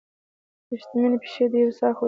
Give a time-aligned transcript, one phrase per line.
[0.69, 1.99] وریښمینې پښې دیوې ساه خوږیږي